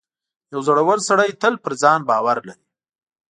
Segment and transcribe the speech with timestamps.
[0.51, 2.63] •یو زړور سړی تل پر ځان باور لري.